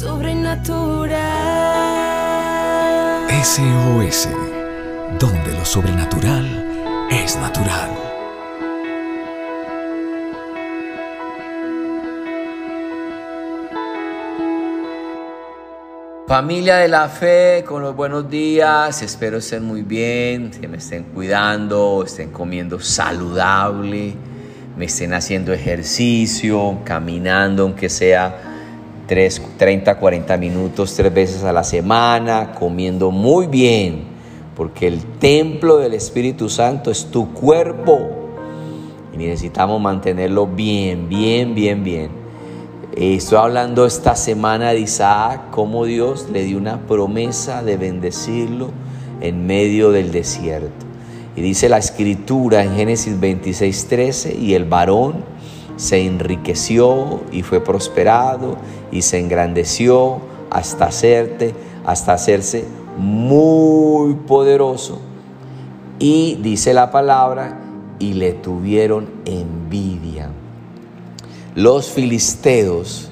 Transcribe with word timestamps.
sobrenatural. 0.00 1.10
SOS, 3.44 4.28
donde 5.18 5.52
lo 5.52 5.64
sobrenatural 5.66 6.46
es 7.10 7.36
natural. 7.36 7.90
Familia 16.26 16.76
de 16.76 16.88
la 16.88 17.08
fe, 17.08 17.62
con 17.66 17.82
los 17.82 17.94
buenos 17.94 18.30
días, 18.30 19.02
espero 19.02 19.36
estén 19.36 19.64
muy 19.64 19.82
bien, 19.82 20.50
que 20.50 20.66
me 20.66 20.78
estén 20.78 21.04
cuidando, 21.04 22.04
estén 22.06 22.30
comiendo 22.30 22.80
saludable, 22.80 24.14
me 24.78 24.86
estén 24.86 25.12
haciendo 25.12 25.52
ejercicio, 25.52 26.78
caminando, 26.86 27.64
aunque 27.64 27.90
sea 27.90 28.49
3, 29.10 29.42
30, 29.56 29.98
40 29.98 30.36
minutos, 30.36 30.94
tres 30.94 31.12
veces 31.12 31.42
a 31.42 31.52
la 31.52 31.64
semana, 31.64 32.52
comiendo 32.52 33.10
muy 33.10 33.48
bien, 33.48 34.04
porque 34.54 34.86
el 34.86 35.02
templo 35.18 35.78
del 35.78 35.94
Espíritu 35.94 36.48
Santo 36.48 36.92
es 36.92 37.06
tu 37.06 37.34
cuerpo 37.34 38.08
y 39.12 39.16
necesitamos 39.16 39.80
mantenerlo 39.80 40.46
bien, 40.46 41.08
bien, 41.08 41.56
bien, 41.56 41.82
bien. 41.82 42.10
Estoy 42.94 43.38
hablando 43.38 43.84
esta 43.84 44.14
semana 44.14 44.70
de 44.70 44.78
Isaac, 44.78 45.50
cómo 45.50 45.86
Dios 45.86 46.28
le 46.32 46.44
dio 46.44 46.56
una 46.56 46.78
promesa 46.86 47.64
de 47.64 47.76
bendecirlo 47.76 48.70
en 49.20 49.44
medio 49.44 49.90
del 49.90 50.12
desierto. 50.12 50.86
Y 51.34 51.40
dice 51.40 51.68
la 51.68 51.78
escritura 51.78 52.62
en 52.62 52.76
Génesis 52.76 53.18
26, 53.18 53.86
13, 53.88 54.36
y 54.36 54.54
el 54.54 54.66
varón 54.66 55.24
se 55.80 56.04
enriqueció 56.04 57.20
y 57.32 57.42
fue 57.42 57.60
prosperado 57.60 58.56
y 58.92 59.02
se 59.02 59.18
engrandeció 59.18 60.18
hasta 60.50 60.86
hacerte, 60.86 61.54
hasta 61.84 62.12
hacerse 62.12 62.64
muy 62.96 64.14
poderoso. 64.14 65.00
Y 65.98 66.36
dice 66.36 66.74
la 66.74 66.90
palabra, 66.90 67.60
y 67.98 68.14
le 68.14 68.32
tuvieron 68.32 69.08
envidia 69.24 70.30
los 71.54 71.90
filisteos 71.90 73.10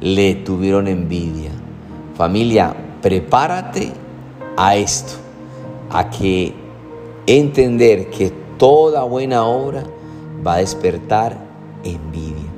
le 0.00 0.36
tuvieron 0.36 0.86
envidia. 0.86 1.50
Familia, 2.16 2.74
prepárate 3.02 3.92
a 4.56 4.76
esto, 4.76 5.14
a 5.90 6.08
que 6.10 6.54
entender 7.26 8.08
que 8.08 8.32
toda 8.56 9.02
buena 9.02 9.44
obra 9.44 9.82
va 10.46 10.54
a 10.54 10.58
despertar 10.58 11.36
envidia. 11.84 12.48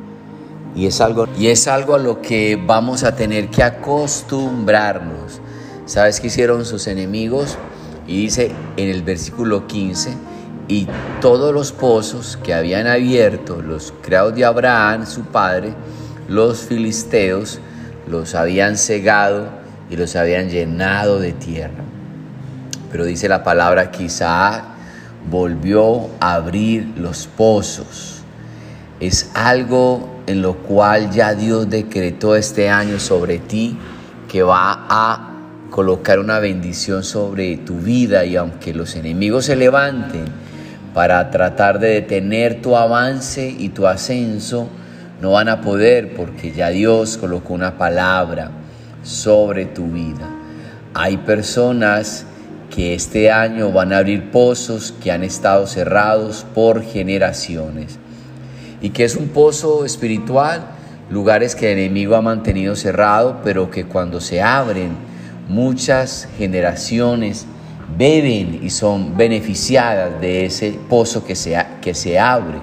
Y 0.75 0.87
es 0.87 1.01
algo, 1.01 1.29
y 1.39 1.49
es 1.49 1.69
algo 1.69 1.95
a 1.95 1.99
lo 1.99 2.23
que 2.23 2.59
vamos 2.65 3.05
a 3.05 3.15
tener 3.15 3.49
que 3.49 3.63
acostumbrarnos. 3.63 5.41
¿Sabes 5.85 6.21
qué 6.21 6.29
hicieron 6.29 6.65
sus 6.65 6.87
enemigos? 6.87 7.59
Y 8.07 8.23
dice 8.23 8.53
en 8.77 8.89
el 8.89 9.03
versículo 9.03 9.67
15, 9.67 10.11
y 10.69 10.89
todos 11.21 11.53
los 11.53 11.73
pozos 11.73 12.39
que 12.43 12.55
habían 12.55 12.87
abierto 12.87 13.61
los 13.61 13.93
creados 14.03 14.35
de 14.35 14.45
Abraham, 14.45 15.07
su 15.07 15.23
padre, 15.23 15.75
los 16.29 16.61
filisteos, 16.61 17.61
los 18.09 18.35
habían 18.35 18.79
cegado 18.79 19.49
y 19.91 19.97
los 19.97 20.17
habían 20.17 20.49
llenado 20.49 21.19
de 21.19 21.33
tierra. 21.33 21.85
Pero 22.91 23.05
dice 23.05 23.29
la 23.29 23.45
palabra 23.45 23.91
Isaac 23.99 24.65
volvió 25.31 26.09
a 26.21 26.35
abrir 26.35 26.93
los 26.97 27.27
pozos. 27.27 28.22
Es 29.03 29.33
algo 29.35 30.23
en 30.29 30.43
lo 30.43 30.59
cual 30.59 31.11
ya 31.11 31.35
Dios 31.35 31.69
decretó 31.69 32.37
este 32.37 32.71
año 32.71 33.01
sobre 33.01 33.41
ti 33.41 33.77
que 34.31 34.45
va 34.45 34.87
a 34.89 35.41
colocar 35.71 36.21
una 36.21 36.39
bendición 36.39 37.03
sobre 37.03 37.57
tu 37.57 37.79
vida 37.79 38.25
y 38.25 38.37
aunque 38.37 38.73
los 38.73 38.95
enemigos 38.95 39.47
se 39.47 39.57
levanten, 39.57 40.27
para 40.95 41.31
tratar 41.31 41.81
de 41.81 41.89
detener 41.89 42.63
tu 42.63 42.77
avance 42.77 43.49
y 43.49 43.71
tu 43.71 43.89
ascenso, 43.89 44.69
no 45.21 45.33
van 45.33 45.49
a 45.49 45.63
poder 45.63 46.15
porque 46.15 46.53
ya 46.53 46.69
Dios 46.69 47.17
colocó 47.17 47.55
una 47.55 47.77
palabra 47.77 48.53
sobre 49.03 49.65
tu 49.65 49.89
vida. 49.89 50.31
Hay 50.95 51.17
personas 51.17 52.25
que 52.73 52.95
este 52.95 53.33
año 53.33 53.73
van 53.73 53.93
a 53.93 53.99
abrir 53.99 54.31
pozos 54.31 54.95
que 55.03 55.11
han 55.11 55.25
estado 55.25 55.67
cerrados 55.67 56.47
por 56.55 56.85
generaciones. 56.85 57.99
¿Y 58.83 58.91
que 58.91 59.05
es 59.05 59.15
un 59.15 59.29
pozo 59.29 59.85
espiritual? 59.85 60.67
Lugares 61.09 61.55
que 61.55 61.73
el 61.73 61.79
enemigo 61.79 62.17
ha 62.17 62.21
mantenido 62.21 62.75
cerrado, 62.75 63.41
pero 63.45 63.71
que 63.71 63.85
cuando 63.85 64.21
se 64.21 64.43
abren, 64.43 64.91
muchas 65.49 66.29
generaciones 66.37 67.47
beben 67.97 68.59
y 68.61 68.71
son 68.71 69.17
beneficiadas 69.17 70.21
de 70.21 70.47
ese 70.47 70.77
pozo 70.89 71.25
que 71.25 71.37
se, 71.37 71.65
que 71.81 71.95
se 71.95 72.19
abre. 72.19 72.59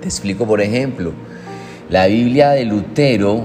Te 0.00 0.06
explico, 0.06 0.46
por 0.46 0.60
ejemplo, 0.60 1.12
la 1.90 2.06
Biblia 2.06 2.50
de 2.50 2.64
Lutero 2.64 3.44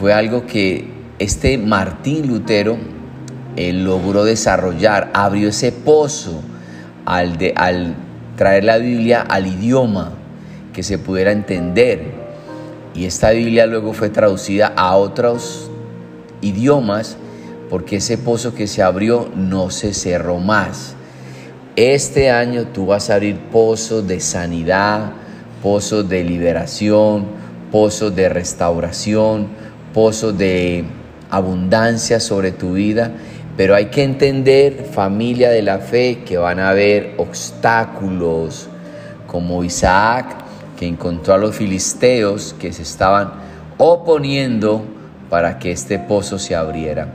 fue 0.00 0.12
algo 0.12 0.46
que 0.46 0.90
este 1.20 1.58
Martín 1.58 2.26
Lutero 2.26 2.76
logró 3.56 4.24
desarrollar, 4.24 5.10
abrió 5.14 5.50
ese 5.50 5.70
pozo 5.70 6.42
al, 7.04 7.38
de, 7.38 7.52
al 7.54 7.94
traer 8.36 8.64
la 8.64 8.78
Biblia 8.78 9.20
al 9.22 9.46
idioma 9.46 10.17
que 10.78 10.84
se 10.84 10.96
pudiera 10.96 11.32
entender. 11.32 12.02
Y 12.94 13.06
esta 13.06 13.32
Biblia 13.32 13.66
luego 13.66 13.94
fue 13.94 14.10
traducida 14.10 14.72
a 14.76 14.94
otros 14.94 15.68
idiomas 16.40 17.16
porque 17.68 17.96
ese 17.96 18.16
pozo 18.16 18.54
que 18.54 18.68
se 18.68 18.80
abrió 18.80 19.28
no 19.34 19.70
se 19.70 19.92
cerró 19.92 20.38
más. 20.38 20.94
Este 21.74 22.30
año 22.30 22.68
tú 22.72 22.86
vas 22.86 23.10
a 23.10 23.16
abrir 23.16 23.40
pozos 23.50 24.06
de 24.06 24.20
sanidad, 24.20 25.14
pozos 25.64 26.08
de 26.08 26.22
liberación, 26.22 27.26
pozos 27.72 28.14
de 28.14 28.28
restauración, 28.28 29.48
pozos 29.92 30.38
de 30.38 30.84
abundancia 31.28 32.20
sobre 32.20 32.52
tu 32.52 32.74
vida. 32.74 33.10
Pero 33.56 33.74
hay 33.74 33.86
que 33.86 34.04
entender, 34.04 34.86
familia 34.92 35.50
de 35.50 35.62
la 35.62 35.78
fe, 35.78 36.20
que 36.24 36.38
van 36.38 36.60
a 36.60 36.70
haber 36.70 37.14
obstáculos, 37.16 38.68
como 39.26 39.64
Isaac, 39.64 40.47
que 40.78 40.86
encontró 40.86 41.34
a 41.34 41.38
los 41.38 41.56
filisteos 41.56 42.54
que 42.58 42.72
se 42.72 42.82
estaban 42.82 43.32
oponiendo 43.78 44.84
para 45.28 45.58
que 45.58 45.72
este 45.72 45.98
pozo 45.98 46.38
se 46.38 46.54
abriera 46.54 47.08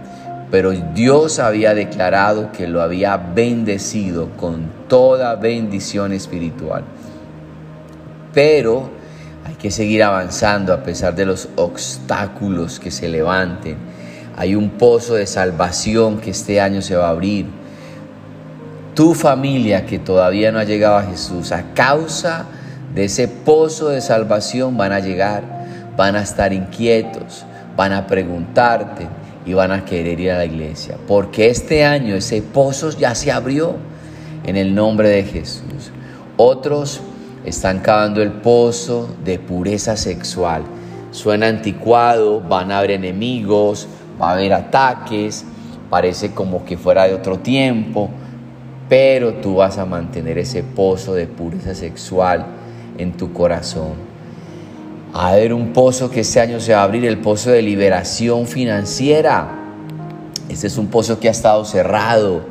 pero 0.54 0.70
Dios 0.70 1.40
había 1.40 1.74
declarado 1.74 2.52
que 2.52 2.68
lo 2.68 2.84
había 2.84 3.18
bendecido 3.18 4.30
con 4.38 4.70
toda 4.88 5.34
bendición 5.34 6.14
espiritual. 6.14 6.84
Pero 8.36 8.92
hay 9.48 9.56
que 9.56 9.72
seguir 9.72 10.04
avanzando 10.04 10.72
a 10.72 10.84
pesar 10.84 11.16
de 11.16 11.26
los 11.26 11.50
obstáculos 11.56 12.80
que 12.80 12.92
se 12.92 13.10
levanten. 13.10 13.78
Hay 14.38 14.54
un 14.54 14.70
pozo 14.70 15.16
de 15.16 15.26
salvación 15.26 16.20
que 16.20 16.30
este 16.30 16.62
año 16.62 16.84
se 16.84 16.96
va 16.96 17.08
a 17.08 17.10
abrir. 17.10 17.48
Tu 18.94 19.16
familia 19.16 19.88
que 19.88 19.98
todavía 19.98 20.52
no 20.52 20.60
ha 20.60 20.66
llegado 20.66 20.98
a 20.98 21.04
Jesús, 21.04 21.52
a 21.52 21.74
causa 21.74 22.46
de 22.96 23.06
ese 23.06 23.28
pozo 23.28 23.90
de 23.90 24.02
salvación 24.02 24.78
van 24.78 24.92
a 24.92 25.00
llegar, 25.00 25.44
van 25.98 26.16
a 26.16 26.22
estar 26.22 26.54
inquietos, 26.54 27.46
van 27.76 27.94
a 27.94 28.08
preguntarte, 28.08 29.08
y 29.46 29.54
van 29.54 29.72
a 29.72 29.86
querer 29.86 30.20
ir 30.20 30.32
a 30.32 30.38
la 30.38 30.46
iglesia. 30.46 30.98
Porque 31.08 31.50
este 31.50 31.86
año 31.86 32.16
ese 32.16 32.42
pozo 32.42 32.90
ya 32.92 33.16
se 33.16 33.32
abrió 33.32 33.76
en 34.46 34.56
el 34.56 34.74
nombre 34.74 35.10
de 35.10 35.24
Jesús. 35.24 35.92
Otros 36.38 37.02
están 37.46 37.80
cavando 37.80 38.22
el 38.22 38.32
pozo 38.32 39.10
de 39.24 39.40
pureza 39.40 39.98
sexual. 39.98 40.64
Suena 41.12 41.48
anticuado, 41.48 42.42
van 42.42 42.72
a 42.72 42.80
haber 42.80 42.92
enemigos, 42.92 43.88
va 44.22 44.30
a 44.30 44.34
haber 44.34 44.54
ataques, 44.54 45.46
parece 45.90 46.32
como 46.32 46.66
que 46.66 46.78
fuera 46.78 47.08
de 47.08 47.14
otro 47.14 47.40
tiempo, 47.40 48.10
pero 48.90 49.36
tú 49.36 49.56
vas 49.56 49.78
a 49.78 49.86
mantener 49.86 50.38
ese 50.38 50.64
pozo 50.64 51.14
de 51.14 51.28
pureza 51.28 51.76
sexual 51.76 52.46
en 52.98 53.14
tu 53.14 53.34
corazón 53.34 54.14
a 55.14 55.30
haber 55.30 55.54
un 55.54 55.74
pozo 55.74 56.10
que 56.10 56.22
este 56.22 56.40
año 56.40 56.60
se 56.60 56.74
va 56.74 56.82
a 56.82 56.84
abrir, 56.84 57.06
el 57.06 57.20
pozo 57.20 57.52
de 57.52 57.62
liberación 57.62 58.48
financiera. 58.48 59.48
Este 60.50 60.68
es 60.68 60.78
un 60.78 60.88
pozo 60.88 61.20
que 61.20 61.28
ha 61.28 61.32
estado 61.32 61.64
cerrado, 61.66 62.42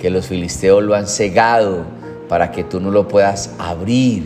que 0.00 0.10
los 0.10 0.26
filisteos 0.26 0.82
lo 0.82 0.96
han 0.96 1.06
cegado 1.06 1.84
para 2.28 2.50
que 2.50 2.64
tú 2.64 2.80
no 2.80 2.90
lo 2.90 3.06
puedas 3.06 3.54
abrir, 3.58 4.24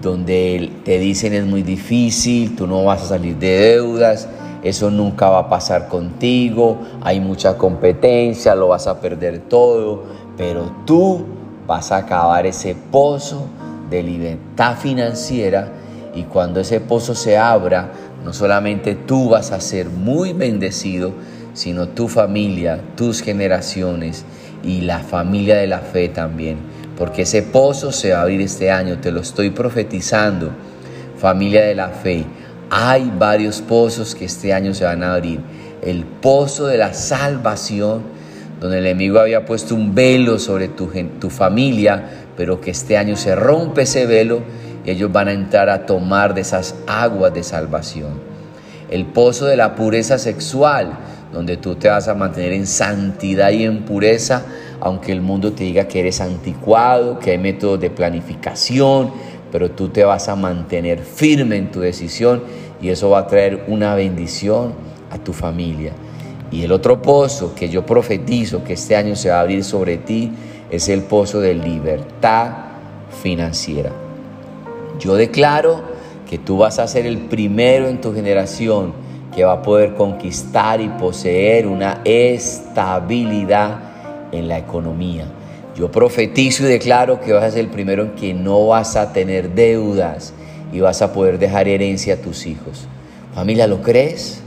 donde 0.00 0.72
te 0.84 0.98
dicen 0.98 1.34
es 1.34 1.44
muy 1.44 1.62
difícil, 1.62 2.56
tú 2.56 2.66
no 2.66 2.82
vas 2.82 3.02
a 3.02 3.06
salir 3.08 3.36
de 3.36 3.58
deudas, 3.58 4.26
eso 4.62 4.90
nunca 4.90 5.28
va 5.28 5.40
a 5.40 5.48
pasar 5.50 5.88
contigo, 5.88 6.78
hay 7.02 7.20
mucha 7.20 7.58
competencia, 7.58 8.54
lo 8.54 8.68
vas 8.68 8.86
a 8.86 9.00
perder 9.00 9.40
todo, 9.40 10.04
pero 10.36 10.72
tú 10.86 11.24
vas 11.66 11.92
a 11.92 11.98
acabar 11.98 12.46
ese 12.46 12.74
pozo 12.90 13.46
de 13.92 14.02
libertad 14.02 14.76
financiera 14.76 15.68
y 16.14 16.24
cuando 16.24 16.60
ese 16.60 16.80
pozo 16.80 17.14
se 17.14 17.38
abra, 17.38 17.92
no 18.24 18.32
solamente 18.32 18.94
tú 18.94 19.30
vas 19.30 19.52
a 19.52 19.60
ser 19.60 19.88
muy 19.88 20.32
bendecido, 20.32 21.12
sino 21.54 21.88
tu 21.88 22.08
familia, 22.08 22.80
tus 22.96 23.20
generaciones 23.20 24.24
y 24.62 24.82
la 24.82 25.00
familia 25.00 25.56
de 25.56 25.66
la 25.66 25.80
fe 25.80 26.08
también. 26.08 26.58
Porque 26.96 27.22
ese 27.22 27.42
pozo 27.42 27.92
se 27.92 28.12
va 28.12 28.18
a 28.18 28.22
abrir 28.22 28.40
este 28.40 28.70
año, 28.70 28.98
te 28.98 29.10
lo 29.10 29.20
estoy 29.20 29.50
profetizando, 29.50 30.50
familia 31.16 31.62
de 31.62 31.74
la 31.74 31.88
fe. 31.88 32.24
Hay 32.70 33.12
varios 33.18 33.60
pozos 33.60 34.14
que 34.14 34.26
este 34.26 34.52
año 34.52 34.74
se 34.74 34.84
van 34.84 35.02
a 35.02 35.14
abrir. 35.14 35.40
El 35.82 36.04
pozo 36.04 36.66
de 36.66 36.78
la 36.78 36.94
salvación, 36.94 38.02
donde 38.60 38.78
el 38.78 38.86
enemigo 38.86 39.18
había 39.18 39.44
puesto 39.44 39.74
un 39.74 39.94
velo 39.94 40.38
sobre 40.38 40.68
tu, 40.68 40.90
tu 41.18 41.28
familia, 41.28 42.21
pero 42.36 42.60
que 42.60 42.70
este 42.70 42.96
año 42.96 43.16
se 43.16 43.34
rompe 43.34 43.82
ese 43.82 44.06
velo 44.06 44.42
y 44.84 44.90
ellos 44.90 45.12
van 45.12 45.28
a 45.28 45.32
entrar 45.32 45.68
a 45.68 45.86
tomar 45.86 46.34
de 46.34 46.40
esas 46.40 46.74
aguas 46.86 47.32
de 47.34 47.42
salvación. 47.42 48.20
El 48.90 49.06
pozo 49.06 49.46
de 49.46 49.56
la 49.56 49.74
pureza 49.74 50.18
sexual, 50.18 50.98
donde 51.32 51.56
tú 51.56 51.76
te 51.76 51.88
vas 51.88 52.08
a 52.08 52.14
mantener 52.14 52.52
en 52.52 52.66
santidad 52.66 53.50
y 53.50 53.64
en 53.64 53.84
pureza, 53.84 54.42
aunque 54.80 55.12
el 55.12 55.20
mundo 55.20 55.52
te 55.52 55.64
diga 55.64 55.88
que 55.88 56.00
eres 56.00 56.20
anticuado, 56.20 57.18
que 57.18 57.30
hay 57.30 57.38
métodos 57.38 57.80
de 57.80 57.90
planificación, 57.90 59.12
pero 59.50 59.70
tú 59.70 59.88
te 59.88 60.04
vas 60.04 60.28
a 60.28 60.36
mantener 60.36 61.00
firme 61.00 61.56
en 61.56 61.70
tu 61.70 61.80
decisión 61.80 62.42
y 62.80 62.88
eso 62.88 63.10
va 63.10 63.20
a 63.20 63.26
traer 63.26 63.64
una 63.68 63.94
bendición 63.94 64.72
a 65.10 65.18
tu 65.18 65.32
familia. 65.32 65.92
Y 66.50 66.64
el 66.64 66.72
otro 66.72 67.00
pozo 67.00 67.54
que 67.54 67.68
yo 67.68 67.86
profetizo 67.86 68.64
que 68.64 68.74
este 68.74 68.96
año 68.96 69.16
se 69.16 69.30
va 69.30 69.36
a 69.38 69.40
abrir 69.40 69.64
sobre 69.64 69.98
ti 69.98 70.32
es 70.72 70.88
el 70.88 71.02
pozo 71.02 71.40
de 71.40 71.54
libertad 71.54 72.50
financiera. 73.22 73.92
Yo 74.98 75.14
declaro 75.14 75.82
que 76.28 76.38
tú 76.38 76.56
vas 76.56 76.78
a 76.78 76.88
ser 76.88 77.06
el 77.06 77.18
primero 77.18 77.88
en 77.88 78.00
tu 78.00 78.14
generación 78.14 78.94
que 79.34 79.44
va 79.44 79.52
a 79.52 79.62
poder 79.62 79.94
conquistar 79.94 80.80
y 80.80 80.88
poseer 80.88 81.66
una 81.66 82.00
estabilidad 82.04 83.80
en 84.32 84.48
la 84.48 84.58
economía. 84.58 85.26
Yo 85.76 85.90
profetizo 85.90 86.64
y 86.64 86.68
declaro 86.68 87.20
que 87.20 87.34
vas 87.34 87.44
a 87.44 87.50
ser 87.50 87.60
el 87.60 87.70
primero 87.70 88.04
en 88.04 88.10
que 88.12 88.32
no 88.32 88.68
vas 88.68 88.96
a 88.96 89.12
tener 89.12 89.54
deudas 89.54 90.32
y 90.72 90.80
vas 90.80 91.02
a 91.02 91.12
poder 91.12 91.38
dejar 91.38 91.68
herencia 91.68 92.14
a 92.14 92.16
tus 92.16 92.46
hijos. 92.46 92.86
Familia, 93.34 93.66
¿lo 93.66 93.82
crees? 93.82 94.40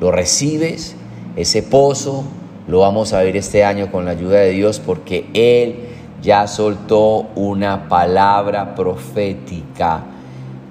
¿Lo 0.00 0.10
recibes? 0.12 0.94
Ese 1.36 1.62
pozo 1.62 2.24
lo 2.68 2.80
vamos 2.80 3.14
a 3.14 3.22
ver 3.22 3.36
este 3.36 3.64
año 3.64 3.90
con 3.90 4.04
la 4.04 4.12
ayuda 4.12 4.40
de 4.40 4.50
Dios 4.50 4.78
porque 4.78 5.26
Él 5.32 5.88
ya 6.22 6.46
soltó 6.46 7.28
una 7.34 7.88
palabra 7.88 8.74
profética, 8.74 10.02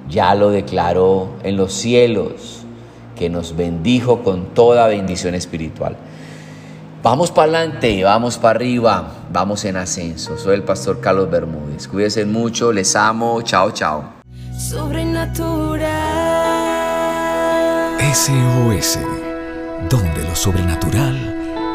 ya 0.07 0.35
lo 0.35 0.51
declaró 0.51 1.31
en 1.43 1.57
los 1.57 1.73
cielos, 1.73 2.63
que 3.15 3.29
nos 3.29 3.55
bendijo 3.55 4.21
con 4.23 4.53
toda 4.53 4.87
bendición 4.87 5.33
espiritual. 5.33 5.97
Vamos 7.01 7.31
para 7.31 7.57
adelante, 7.57 8.03
vamos 8.03 8.37
para 8.37 8.57
arriba, 8.57 9.11
vamos 9.31 9.65
en 9.65 9.77
ascenso. 9.77 10.37
Soy 10.37 10.55
el 10.55 10.63
pastor 10.63 10.99
Carlos 10.99 11.31
Bermúdez. 11.31 11.87
Cuídense 11.87 12.25
mucho, 12.25 12.71
les 12.71 12.95
amo, 12.95 13.41
chao, 13.41 13.71
chao. 13.71 14.03
Sobrenatural. 14.55 15.87
SOS 18.13 18.99
donde 19.89 20.23
lo 20.23 20.35
sobrenatural 20.35 21.36